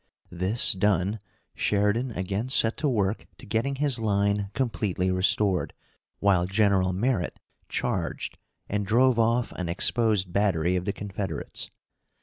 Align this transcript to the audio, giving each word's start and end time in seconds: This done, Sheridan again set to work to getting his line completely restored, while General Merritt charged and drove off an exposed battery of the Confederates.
This 0.31 0.73
done, 0.73 1.19
Sheridan 1.53 2.09
again 2.09 2.49
set 2.49 2.75
to 2.77 2.89
work 2.89 3.27
to 3.37 3.45
getting 3.45 3.75
his 3.75 3.99
line 3.99 4.49
completely 4.55 5.11
restored, 5.11 5.75
while 6.17 6.47
General 6.47 6.91
Merritt 6.91 7.39
charged 7.69 8.39
and 8.67 8.83
drove 8.83 9.19
off 9.19 9.51
an 9.51 9.69
exposed 9.69 10.33
battery 10.33 10.75
of 10.75 10.85
the 10.85 10.91
Confederates. 10.93 11.69